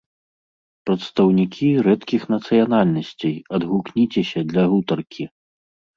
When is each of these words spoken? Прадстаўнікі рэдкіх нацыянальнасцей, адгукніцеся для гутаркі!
Прадстаўнікі 0.89 1.69
рэдкіх 1.89 2.21
нацыянальнасцей, 2.35 3.35
адгукніцеся 3.59 4.39
для 4.53 4.63
гутаркі! 4.73 5.23